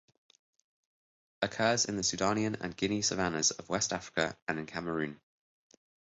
Occurs 1.43 1.85
in 1.85 1.95
the 1.95 2.01
Sudanian 2.01 2.55
and 2.59 2.75
Guinea 2.75 3.03
savannas 3.03 3.51
of 3.51 3.69
West 3.69 3.93
Africa 3.93 4.35
and 4.47 4.57
in 4.57 4.65
Cameroon. 4.65 5.21